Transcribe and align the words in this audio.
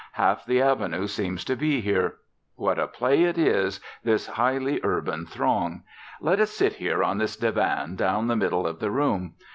Half 0.13 0.47
the 0.47 0.63
Avenue 0.63 1.05
seems 1.05 1.45
to 1.45 1.55
be 1.55 1.79
here. 1.79 2.15
What 2.55 2.79
a 2.79 2.87
play 2.87 3.25
it 3.25 3.37
is, 3.37 3.79
this 4.03 4.25
highly 4.25 4.79
urban 4.81 5.27
throng! 5.27 5.83
Let 6.19 6.39
us 6.39 6.49
sit 6.49 6.73
here 6.73 7.03
on 7.03 7.19
this 7.19 7.35
divan 7.37 7.97
down 7.97 8.25
the 8.27 8.35
middle 8.35 8.65
of 8.65 8.79
the 8.79 8.89
room. 8.89 9.35